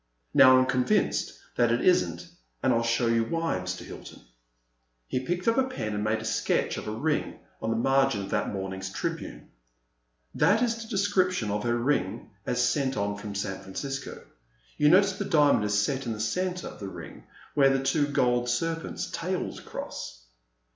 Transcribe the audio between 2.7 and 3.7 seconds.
I '11 show you why,